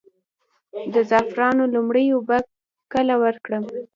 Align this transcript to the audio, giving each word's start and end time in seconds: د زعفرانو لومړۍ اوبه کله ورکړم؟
د 0.93 0.95
زعفرانو 1.09 1.63
لومړۍ 1.75 2.07
اوبه 2.11 2.37
کله 2.93 3.15
ورکړم؟ 3.23 3.63